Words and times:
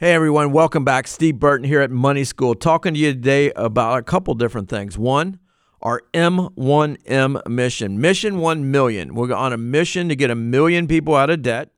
Hey 0.00 0.14
everyone, 0.14 0.52
welcome 0.52 0.82
back. 0.82 1.06
Steve 1.06 1.38
Burton 1.38 1.66
here 1.66 1.82
at 1.82 1.90
Money 1.90 2.24
School, 2.24 2.54
talking 2.54 2.94
to 2.94 2.98
you 2.98 3.12
today 3.12 3.52
about 3.54 3.98
a 3.98 4.02
couple 4.02 4.32
different 4.32 4.70
things. 4.70 4.96
One, 4.96 5.40
our 5.82 6.00
M1M 6.14 7.46
mission, 7.46 8.00
Mission 8.00 8.38
1 8.38 8.70
Million. 8.70 9.14
We're 9.14 9.34
on 9.34 9.52
a 9.52 9.58
mission 9.58 10.08
to 10.08 10.16
get 10.16 10.30
a 10.30 10.34
million 10.34 10.88
people 10.88 11.14
out 11.14 11.28
of 11.28 11.42
debt 11.42 11.72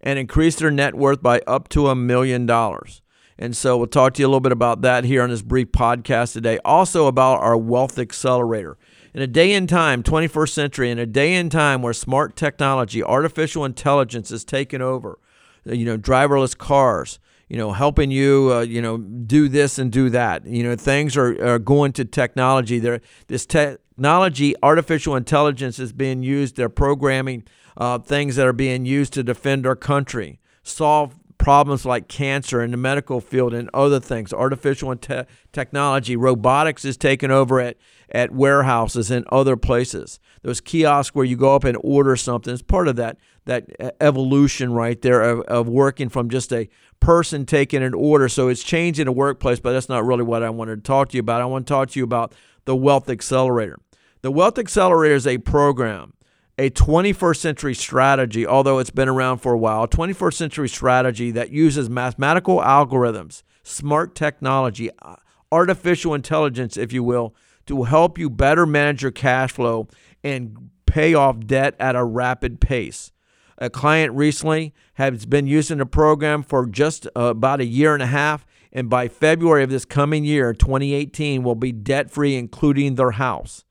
and 0.00 0.16
increase 0.16 0.54
their 0.54 0.70
net 0.70 0.94
worth 0.94 1.20
by 1.20 1.40
up 1.48 1.68
to 1.70 1.88
a 1.88 1.96
million 1.96 2.46
dollars. 2.46 3.02
And 3.36 3.56
so 3.56 3.76
we'll 3.76 3.88
talk 3.88 4.14
to 4.14 4.22
you 4.22 4.26
a 4.26 4.28
little 4.28 4.38
bit 4.38 4.52
about 4.52 4.82
that 4.82 5.02
here 5.02 5.24
on 5.24 5.30
this 5.30 5.42
brief 5.42 5.72
podcast 5.72 6.34
today. 6.34 6.60
Also 6.64 7.08
about 7.08 7.40
our 7.40 7.56
Wealth 7.56 7.98
Accelerator. 7.98 8.78
In 9.12 9.22
a 9.22 9.26
day 9.26 9.52
and 9.54 9.68
time, 9.68 10.04
21st 10.04 10.50
century, 10.50 10.88
in 10.88 11.00
a 11.00 11.06
day 11.06 11.34
and 11.34 11.50
time 11.50 11.82
where 11.82 11.92
smart 11.92 12.36
technology, 12.36 13.02
artificial 13.02 13.64
intelligence 13.64 14.30
is 14.30 14.44
taking 14.44 14.82
over, 14.82 15.18
you 15.64 15.84
know, 15.84 15.98
driverless 15.98 16.56
cars, 16.56 17.18
you 17.48 17.56
know, 17.56 17.72
helping 17.72 18.10
you, 18.10 18.50
uh, 18.52 18.60
you 18.60 18.82
know, 18.82 18.98
do 18.98 19.48
this 19.48 19.78
and 19.78 19.92
do 19.92 20.10
that. 20.10 20.46
You 20.46 20.64
know, 20.64 20.76
things 20.76 21.16
are, 21.16 21.42
are 21.44 21.58
going 21.58 21.92
to 21.92 22.04
technology. 22.04 22.78
There, 22.78 23.00
this 23.28 23.46
technology, 23.46 24.54
artificial 24.62 25.14
intelligence 25.14 25.78
is 25.78 25.92
being 25.92 26.22
used. 26.22 26.56
They're 26.56 26.68
programming 26.68 27.44
uh, 27.76 27.98
things 27.98 28.36
that 28.36 28.46
are 28.46 28.52
being 28.52 28.84
used 28.84 29.12
to 29.14 29.22
defend 29.22 29.66
our 29.66 29.76
country, 29.76 30.40
solve 30.62 31.14
problems 31.38 31.84
like 31.84 32.08
cancer 32.08 32.62
in 32.62 32.70
the 32.70 32.76
medical 32.76 33.20
field 33.20 33.54
and 33.54 33.70
other 33.74 34.00
things. 34.00 34.32
Artificial 34.32 34.94
te- 34.96 35.24
technology, 35.52 36.16
robotics 36.16 36.84
is 36.84 36.96
taking 36.96 37.30
over 37.30 37.60
at 37.60 37.76
at 38.10 38.30
warehouses 38.30 39.10
and 39.10 39.26
other 39.32 39.56
places. 39.56 40.20
Those 40.42 40.60
kiosks 40.60 41.14
where 41.14 41.24
you 41.24 41.36
go 41.36 41.56
up 41.56 41.64
and 41.64 41.76
order 41.82 42.14
something 42.16 42.54
is 42.54 42.62
part 42.62 42.88
of 42.88 42.96
that 42.96 43.18
that 43.46 43.68
evolution 44.00 44.72
right 44.72 45.00
there 45.02 45.22
of, 45.22 45.40
of 45.42 45.68
working 45.68 46.08
from 46.08 46.28
just 46.28 46.52
a 46.52 46.68
person 47.06 47.46
taking 47.46 47.84
an 47.84 47.94
order. 47.94 48.28
So 48.28 48.48
it's 48.48 48.64
changing 48.64 49.04
the 49.04 49.12
workplace, 49.12 49.60
but 49.60 49.72
that's 49.72 49.88
not 49.88 50.04
really 50.04 50.24
what 50.24 50.42
I 50.42 50.50
wanted 50.50 50.74
to 50.76 50.82
talk 50.82 51.10
to 51.10 51.16
you 51.16 51.20
about. 51.20 51.40
I 51.40 51.44
want 51.44 51.64
to 51.64 51.72
talk 51.72 51.90
to 51.90 52.00
you 52.00 52.04
about 52.04 52.34
the 52.64 52.74
Wealth 52.74 53.08
Accelerator. 53.08 53.78
The 54.22 54.32
Wealth 54.32 54.58
Accelerator 54.58 55.14
is 55.14 55.24
a 55.24 55.38
program, 55.38 56.14
a 56.58 56.68
21st 56.68 57.36
century 57.36 57.74
strategy, 57.74 58.44
although 58.44 58.80
it's 58.80 58.90
been 58.90 59.08
around 59.08 59.38
for 59.38 59.52
a 59.52 59.58
while, 59.58 59.84
a 59.84 59.88
21st 59.88 60.34
century 60.34 60.68
strategy 60.68 61.30
that 61.30 61.50
uses 61.50 61.88
mathematical 61.88 62.58
algorithms, 62.58 63.44
smart 63.62 64.16
technology, 64.16 64.90
uh, 65.00 65.14
artificial 65.52 66.12
intelligence, 66.12 66.76
if 66.76 66.92
you 66.92 67.04
will, 67.04 67.36
to 67.66 67.84
help 67.84 68.18
you 68.18 68.28
better 68.28 68.66
manage 68.66 69.02
your 69.02 69.12
cash 69.12 69.52
flow 69.52 69.86
and 70.24 70.70
pay 70.86 71.14
off 71.14 71.38
debt 71.38 71.76
at 71.78 71.94
a 71.94 72.02
rapid 72.02 72.60
pace. 72.60 73.12
A 73.58 73.70
client 73.70 74.12
recently 74.12 74.74
has 74.94 75.24
been 75.24 75.46
using 75.46 75.78
the 75.78 75.86
program 75.86 76.42
for 76.42 76.66
just 76.66 77.06
uh, 77.16 77.30
about 77.30 77.60
a 77.60 77.64
year 77.64 77.94
and 77.94 78.02
a 78.02 78.06
half, 78.06 78.46
and 78.70 78.90
by 78.90 79.08
February 79.08 79.62
of 79.64 79.70
this 79.70 79.86
coming 79.86 80.24
year, 80.24 80.52
2018, 80.52 81.42
will 81.42 81.54
be 81.54 81.72
debt 81.72 82.10
free, 82.10 82.36
including 82.36 82.96
their 82.96 83.12
house. 83.12 83.64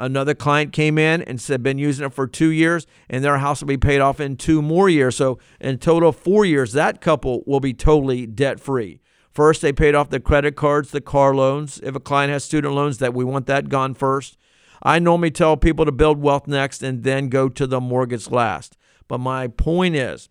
Another 0.00 0.34
client 0.34 0.72
came 0.72 0.98
in 0.98 1.22
and 1.22 1.40
said 1.40 1.62
been 1.62 1.78
using 1.78 2.06
it 2.06 2.14
for 2.14 2.26
two 2.26 2.48
years, 2.48 2.86
and 3.08 3.22
their 3.22 3.38
house 3.38 3.60
will 3.60 3.68
be 3.68 3.76
paid 3.76 4.00
off 4.00 4.18
in 4.18 4.36
two 4.36 4.62
more 4.62 4.88
years. 4.88 5.14
So 5.14 5.38
in 5.60 5.78
total, 5.78 6.10
four 6.10 6.44
years, 6.44 6.72
that 6.72 7.00
couple 7.00 7.44
will 7.46 7.60
be 7.60 7.74
totally 7.74 8.26
debt 8.26 8.58
free. 8.58 9.00
First, 9.30 9.62
they 9.62 9.72
paid 9.72 9.94
off 9.94 10.10
the 10.10 10.18
credit 10.18 10.56
cards, 10.56 10.90
the 10.90 11.00
car 11.00 11.34
loans. 11.34 11.80
If 11.84 11.94
a 11.94 12.00
client 12.00 12.32
has 12.32 12.42
student 12.42 12.74
loans, 12.74 12.98
that 12.98 13.14
we 13.14 13.24
want 13.24 13.46
that 13.46 13.68
gone 13.68 13.94
first. 13.94 14.36
I 14.82 14.98
normally 14.98 15.30
tell 15.30 15.56
people 15.56 15.84
to 15.84 15.92
build 15.92 16.20
wealth 16.20 16.48
next 16.48 16.82
and 16.82 17.04
then 17.04 17.28
go 17.28 17.48
to 17.50 17.66
the 17.66 17.80
mortgage 17.80 18.30
last. 18.30 18.76
But 19.10 19.18
my 19.18 19.48
point 19.48 19.96
is, 19.96 20.28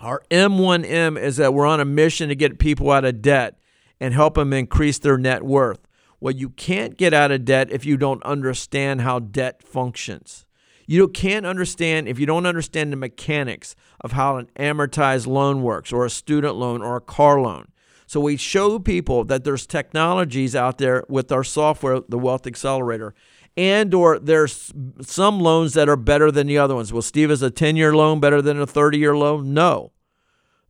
our 0.00 0.24
M1M 0.28 1.16
is 1.16 1.36
that 1.36 1.54
we're 1.54 1.64
on 1.64 1.78
a 1.78 1.84
mission 1.84 2.28
to 2.30 2.34
get 2.34 2.58
people 2.58 2.90
out 2.90 3.04
of 3.04 3.22
debt 3.22 3.60
and 4.00 4.12
help 4.12 4.34
them 4.34 4.52
increase 4.52 4.98
their 4.98 5.16
net 5.16 5.44
worth. 5.44 5.86
Well, 6.18 6.34
you 6.34 6.48
can't 6.48 6.96
get 6.96 7.14
out 7.14 7.30
of 7.30 7.44
debt 7.44 7.70
if 7.70 7.86
you 7.86 7.96
don't 7.96 8.20
understand 8.24 9.02
how 9.02 9.20
debt 9.20 9.62
functions. 9.62 10.46
You 10.84 11.06
can't 11.06 11.46
understand 11.46 12.08
if 12.08 12.18
you 12.18 12.26
don't 12.26 12.44
understand 12.44 12.92
the 12.92 12.96
mechanics 12.96 13.76
of 14.00 14.10
how 14.10 14.38
an 14.38 14.48
amortized 14.58 15.28
loan 15.28 15.62
works, 15.62 15.92
or 15.92 16.04
a 16.04 16.10
student 16.10 16.56
loan, 16.56 16.82
or 16.82 16.96
a 16.96 17.00
car 17.00 17.40
loan. 17.40 17.68
So 18.08 18.18
we 18.18 18.36
show 18.36 18.80
people 18.80 19.22
that 19.26 19.44
there's 19.44 19.64
technologies 19.64 20.56
out 20.56 20.78
there 20.78 21.04
with 21.08 21.30
our 21.30 21.44
software, 21.44 22.00
the 22.08 22.18
Wealth 22.18 22.48
Accelerator, 22.48 23.14
and 23.58 23.92
or 23.92 24.20
there's 24.20 24.72
some 25.02 25.40
loans 25.40 25.74
that 25.74 25.88
are 25.88 25.96
better 25.96 26.30
than 26.30 26.46
the 26.46 26.58
other 26.58 26.76
ones. 26.76 26.92
Well, 26.92 27.02
Steve, 27.02 27.28
is 27.28 27.42
a 27.42 27.50
10-year 27.50 27.94
loan 27.94 28.20
better 28.20 28.40
than 28.40 28.60
a 28.60 28.66
30-year 28.66 29.16
loan? 29.16 29.52
No. 29.52 29.90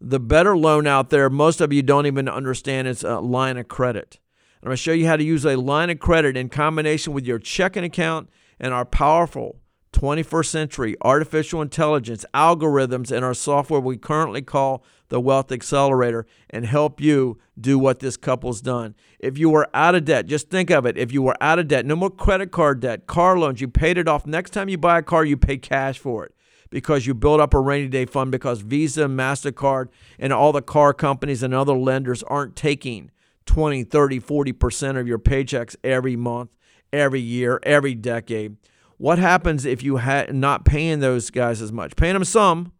The 0.00 0.19
better 0.19 0.56
loan 0.56 0.87
out 0.87 1.10
there, 1.10 1.28
most 1.28 1.60
of 1.60 1.71
you 1.71 1.82
don't 1.82 2.06
even 2.06 2.31
understand, 2.31 2.88
is 2.88 3.04
a 3.04 3.21
line 3.21 3.59
of 3.59 3.69
credit. 3.69 4.19
I'm 4.62 4.69
going 4.69 4.72
to 4.72 4.82
show 4.82 4.93
you 4.93 5.06
how 5.06 5.16
to 5.16 5.22
use 5.22 5.44
a 5.44 5.56
line 5.56 5.91
of 5.91 5.99
credit 5.99 6.34
in 6.34 6.49
combination 6.49 7.12
with 7.12 7.26
your 7.26 7.38
checking 7.38 7.84
account 7.84 8.31
and 8.59 8.72
our 8.72 8.87
powerful 8.87 9.60
21st 9.93 10.47
century 10.47 10.97
artificial 11.03 11.62
intelligence 11.62 12.25
algorithms 12.34 13.10
and 13.10 13.25
our 13.25 13.34
software 13.34 13.81
we 13.81 13.97
currently 13.97 14.43
call 14.43 14.84
the 15.09 15.21
Wealth 15.21 15.50
Accelerator 15.50 16.26
and 16.50 16.66
help 16.66 17.00
you 17.00 17.38
do 17.59 17.78
what 17.78 18.00
this 18.00 18.16
couple's 18.16 18.60
done. 18.60 18.94
If 19.19 19.38
you 19.38 19.50
were 19.50 19.69
out 19.72 19.94
of 19.94 20.04
debt, 20.04 20.26
just 20.26 20.50
think 20.50 20.71
of 20.71 20.84
it. 20.87 20.99
If 20.99 21.12
you 21.12 21.22
were 21.22 21.37
out 21.41 21.59
of 21.59 21.69
debt, 21.69 21.87
no 21.87 21.97
more 21.97 22.10
credit 22.10 22.50
card 22.50 22.81
debt, 22.81 23.06
car 23.06 23.38
loans, 23.38 23.60
you 23.60 23.69
paid 23.69 23.99
it 23.99 24.09
off. 24.09 24.26
Next 24.26 24.50
time 24.50 24.69
you 24.69 24.78
buy 24.78 24.99
a 24.99 25.03
car, 25.03 25.25
you 25.25 25.37
pay 25.37 25.56
cash 25.56 25.99
for 25.99 26.25
it 26.25 26.34
because 26.70 27.06
you 27.06 27.15
build 27.15 27.41
up 27.41 27.55
a 27.55 27.60
rainy 27.60 27.88
day 27.88 28.05
fund 28.05 28.31
because 28.31 28.60
Visa, 28.60 29.05
MasterCard, 29.05 29.88
and 30.19 30.32
all 30.32 30.53
the 30.53 30.62
car 30.62 30.93
companies 30.93 31.43
and 31.43 31.55
other 31.55 31.76
lenders 31.76 32.22
aren't 32.25 32.56
taking 32.56 33.10
20, 33.47 33.84
30, 33.84 34.20
40% 34.20 35.00
of 35.00 35.09
your 35.09 35.19
paychecks 35.19 35.75
every 35.82 36.16
month, 36.16 36.50
every 36.93 37.20
year, 37.20 37.59
every 37.62 37.94
decade. 37.94 38.56
What 38.99 39.21
happens 39.21 39.65
if 39.65 39.83
you 39.85 39.97
had 39.97 40.35
not 40.35 40.65
paying 40.65 40.99
those 40.99 41.31
guys 41.31 41.63
as 41.63 41.73
much? 41.73 41.95
Paying 41.95 42.15
them 42.15 42.25
some, 42.25 42.73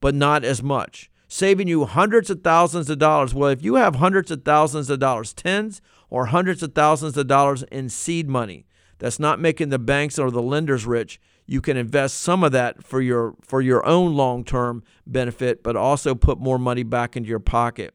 but 0.00 0.12
not 0.12 0.44
as 0.44 0.60
much. 0.60 1.08
Saving 1.28 1.68
you 1.68 1.84
hundreds 1.84 2.28
of 2.30 2.42
thousands 2.42 2.90
of 2.90 2.98
dollars. 2.98 3.32
Well, 3.32 3.48
if 3.48 3.62
you 3.62 3.76
have 3.76 3.94
hundreds 3.94 4.32
of 4.32 4.44
thousands 4.44 4.90
of 4.90 4.98
dollars, 4.98 5.32
tens 5.32 5.80
or 6.10 6.26
hundreds 6.26 6.64
of 6.64 6.74
thousands 6.74 7.16
of 7.16 7.28
dollars 7.28 7.62
in 7.70 7.88
seed 7.88 8.28
money, 8.28 8.66
that's 8.98 9.20
not 9.20 9.40
making 9.40 9.68
the 9.68 9.78
banks 9.78 10.18
or 10.18 10.30
the 10.32 10.42
lenders 10.42 10.84
rich. 10.84 11.20
You 11.46 11.60
can 11.60 11.76
invest 11.76 12.18
some 12.18 12.42
of 12.42 12.52
that 12.52 12.84
for 12.84 13.00
your 13.00 13.34
for 13.40 13.60
your 13.60 13.86
own 13.86 14.14
long-term 14.14 14.82
benefit, 15.06 15.62
but 15.62 15.76
also 15.76 16.14
put 16.14 16.38
more 16.38 16.58
money 16.58 16.82
back 16.82 17.16
into 17.16 17.28
your 17.28 17.40
pocket. 17.40 17.94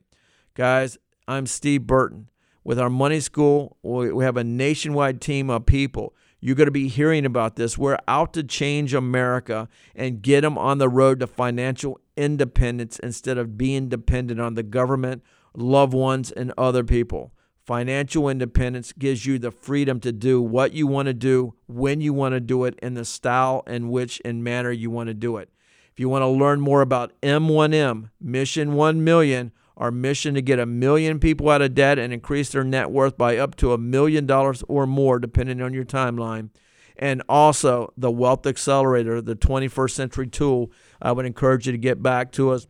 Guys, 0.54 0.98
I'm 1.28 1.46
Steve 1.46 1.86
Burton. 1.86 2.30
With 2.64 2.80
our 2.80 2.90
money 2.90 3.20
school, 3.20 3.78
we 3.84 4.24
have 4.24 4.36
a 4.36 4.44
nationwide 4.44 5.22
team 5.22 5.50
of 5.50 5.66
people 5.66 6.14
you're 6.40 6.56
going 6.56 6.68
to 6.68 6.72
be 6.72 6.88
hearing 6.88 7.26
about 7.26 7.56
this. 7.56 7.78
We're 7.78 7.98
out 8.08 8.34
to 8.34 8.44
change 8.44 8.94
America 8.94 9.68
and 9.96 10.22
get 10.22 10.42
them 10.42 10.58
on 10.58 10.78
the 10.78 10.90
road 10.90 11.20
to 11.20 11.28
financial 11.28 12.00
independence 12.16 13.00
instead 13.00 13.38
of 13.38 13.58
being 13.58 13.90
dependent 13.90 14.40
on 14.40 14.54
the 14.54 14.64
government, 14.64 15.24
loved 15.56 15.94
ones, 15.94 16.32
and 16.32 16.54
other 16.58 16.84
people. 16.84 17.34
Financial 17.66 18.30
independence 18.30 18.94
gives 18.94 19.26
you 19.26 19.38
the 19.38 19.52
freedom 19.52 20.00
to 20.00 20.12
do 20.12 20.42
what 20.42 20.72
you 20.74 20.88
want 20.88 21.08
to 21.08 21.14
do, 21.14 21.54
when 21.68 22.00
you 22.00 22.14
want 22.14 22.34
to 22.34 22.40
do 22.40 22.64
it, 22.64 22.78
in 22.82 22.94
the 22.94 23.04
style 23.04 23.64
in 23.68 23.90
which 23.90 24.22
and 24.24 24.44
manner 24.44 24.72
you 24.72 24.90
want 24.90 25.08
to 25.08 25.14
do 25.14 25.38
it. 25.38 25.50
If 25.92 26.00
you 26.00 26.08
want 26.08 26.22
to 26.22 26.28
learn 26.28 26.62
more 26.62 26.82
about 26.82 27.20
M1M, 27.22 28.12
Mission 28.22 28.74
1 28.74 29.04
Million, 29.04 29.52
our 29.78 29.92
mission 29.92 30.34
to 30.34 30.42
get 30.42 30.60
a 30.60 30.66
million 30.66 31.20
people 31.20 31.50
out 31.50 31.62
of 31.62 31.76
debt 31.76 32.00
and 32.00 32.12
increase 32.12 32.50
their 32.50 32.64
net 32.64 32.92
worth 32.92 33.18
by 33.18 33.38
up 33.38 33.56
to 33.56 33.74
a 33.74 33.78
million 33.78 34.26
dollars 34.26 34.64
or 34.68 34.88
more, 34.88 35.20
depending 35.20 35.62
on 35.62 35.74
your 35.74 35.86
timeline. 35.86 36.50
And 36.98 37.22
also 37.30 37.94
the 37.96 38.10
Wealth 38.10 38.48
Accelerator, 38.48 39.22
the 39.22 39.36
21st 39.36 39.92
century 39.92 40.28
tool. 40.28 40.72
I 41.00 41.12
would 41.12 41.28
encourage 41.28 41.68
you 41.68 41.72
to 41.72 41.78
get 41.78 42.02
back 42.02 42.32
to 42.34 42.50
us. 42.50 42.66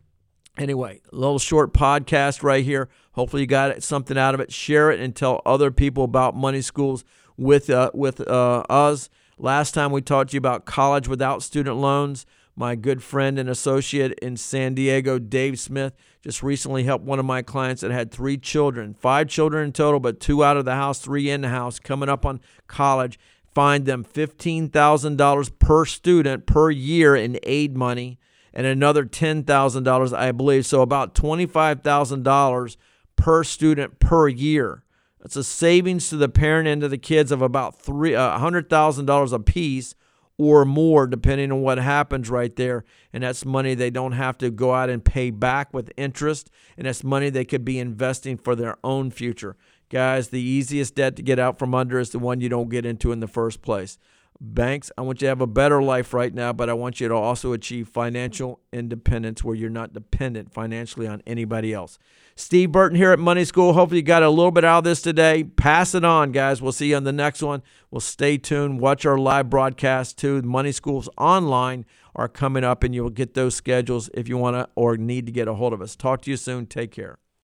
Anyway, 0.58 1.00
a 1.10 1.16
little 1.16 1.38
short 1.38 1.72
podcast 1.72 2.42
right 2.42 2.64
here. 2.64 2.90
Hopefully, 3.12 3.42
you 3.42 3.46
got 3.46 3.82
something 3.82 4.18
out 4.18 4.34
of 4.34 4.40
it. 4.40 4.52
Share 4.52 4.90
it 4.90 5.00
and 5.00 5.16
tell 5.16 5.40
other 5.46 5.70
people 5.70 6.04
about 6.04 6.36
money 6.36 6.60
schools 6.60 7.04
with 7.38 7.70
uh, 7.70 7.90
with 7.94 8.20
uh, 8.20 8.64
us. 8.68 9.08
Last 9.38 9.72
time 9.72 9.92
we 9.92 10.02
talked 10.02 10.30
to 10.30 10.34
you 10.34 10.38
about 10.38 10.66
college 10.66 11.08
without 11.08 11.42
student 11.42 11.76
loans. 11.76 12.26
My 12.58 12.74
good 12.74 13.04
friend 13.04 13.38
and 13.38 13.48
associate 13.48 14.14
in 14.14 14.36
San 14.36 14.74
Diego, 14.74 15.20
Dave 15.20 15.60
Smith, 15.60 15.92
just 16.22 16.42
recently 16.42 16.82
helped 16.82 17.04
one 17.04 17.20
of 17.20 17.24
my 17.24 17.40
clients 17.40 17.82
that 17.82 17.92
had 17.92 18.10
three 18.10 18.36
children, 18.36 18.94
five 18.94 19.28
children 19.28 19.66
in 19.66 19.72
total, 19.72 20.00
but 20.00 20.18
two 20.18 20.42
out 20.42 20.56
of 20.56 20.64
the 20.64 20.74
house, 20.74 20.98
three 20.98 21.30
in 21.30 21.42
the 21.42 21.50
house, 21.50 21.78
coming 21.78 22.08
up 22.08 22.26
on 22.26 22.40
college. 22.66 23.16
Find 23.54 23.86
them 23.86 24.04
$15,000 24.04 25.58
per 25.60 25.84
student 25.84 26.46
per 26.46 26.72
year 26.72 27.14
in 27.14 27.38
aid 27.44 27.76
money 27.76 28.18
and 28.52 28.66
another 28.66 29.04
$10,000, 29.04 30.12
I 30.12 30.32
believe. 30.32 30.66
So 30.66 30.82
about 30.82 31.14
$25,000 31.14 32.76
per 33.14 33.44
student 33.44 34.00
per 34.00 34.26
year. 34.26 34.82
That's 35.20 35.36
a 35.36 35.44
savings 35.44 36.08
to 36.08 36.16
the 36.16 36.28
parent 36.28 36.66
and 36.66 36.80
to 36.80 36.88
the 36.88 36.98
kids 36.98 37.30
of 37.30 37.40
about 37.40 37.80
three 37.80 38.16
uh, 38.16 38.36
$100,000 38.40 39.32
a 39.32 39.38
piece 39.38 39.94
or 40.38 40.64
more, 40.64 41.06
depending 41.06 41.50
on 41.50 41.60
what 41.60 41.78
happens 41.78 42.30
right 42.30 42.54
there. 42.54 42.84
And 43.12 43.24
that's 43.24 43.44
money 43.44 43.74
they 43.74 43.90
don't 43.90 44.12
have 44.12 44.38
to 44.38 44.50
go 44.50 44.72
out 44.72 44.88
and 44.88 45.04
pay 45.04 45.30
back 45.30 45.74
with 45.74 45.92
interest. 45.96 46.48
And 46.76 46.86
that's 46.86 47.02
money 47.02 47.28
they 47.28 47.44
could 47.44 47.64
be 47.64 47.78
investing 47.78 48.38
for 48.38 48.54
their 48.54 48.78
own 48.84 49.10
future. 49.10 49.56
Guys, 49.90 50.28
the 50.28 50.40
easiest 50.40 50.94
debt 50.94 51.16
to 51.16 51.22
get 51.22 51.38
out 51.38 51.58
from 51.58 51.74
under 51.74 51.98
is 51.98 52.10
the 52.10 52.18
one 52.18 52.40
you 52.40 52.48
don't 52.48 52.68
get 52.68 52.86
into 52.86 53.10
in 53.10 53.20
the 53.20 53.26
first 53.26 53.62
place. 53.62 53.98
Banks, 54.40 54.92
I 54.96 55.02
want 55.02 55.20
you 55.20 55.26
to 55.26 55.30
have 55.30 55.40
a 55.40 55.48
better 55.48 55.82
life 55.82 56.14
right 56.14 56.32
now, 56.32 56.52
but 56.52 56.70
I 56.70 56.72
want 56.72 57.00
you 57.00 57.08
to 57.08 57.14
also 57.14 57.52
achieve 57.52 57.88
financial 57.88 58.60
independence 58.72 59.42
where 59.42 59.56
you're 59.56 59.68
not 59.68 59.92
dependent 59.92 60.52
financially 60.52 61.08
on 61.08 61.24
anybody 61.26 61.72
else. 61.72 61.98
Steve 62.36 62.70
Burton 62.70 62.96
here 62.96 63.10
at 63.10 63.18
Money 63.18 63.44
School. 63.44 63.72
Hopefully, 63.72 63.98
you 63.98 64.04
got 64.04 64.22
a 64.22 64.30
little 64.30 64.52
bit 64.52 64.64
out 64.64 64.78
of 64.78 64.84
this 64.84 65.02
today. 65.02 65.42
Pass 65.42 65.92
it 65.92 66.04
on, 66.04 66.30
guys. 66.30 66.62
We'll 66.62 66.70
see 66.70 66.90
you 66.90 66.96
on 66.96 67.02
the 67.02 67.12
next 67.12 67.42
one. 67.42 67.64
We'll 67.90 68.00
stay 68.00 68.38
tuned. 68.38 68.80
Watch 68.80 69.04
our 69.04 69.18
live 69.18 69.50
broadcast 69.50 70.18
too. 70.18 70.40
Money 70.42 70.70
Schools 70.70 71.08
online 71.18 71.84
are 72.14 72.28
coming 72.28 72.62
up, 72.62 72.84
and 72.84 72.94
you'll 72.94 73.10
get 73.10 73.34
those 73.34 73.56
schedules 73.56 74.08
if 74.14 74.28
you 74.28 74.38
want 74.38 74.54
to 74.54 74.68
or 74.76 74.96
need 74.96 75.26
to 75.26 75.32
get 75.32 75.48
a 75.48 75.54
hold 75.54 75.72
of 75.72 75.82
us. 75.82 75.96
Talk 75.96 76.22
to 76.22 76.30
you 76.30 76.36
soon. 76.36 76.66
Take 76.66 76.92
care. 76.92 77.18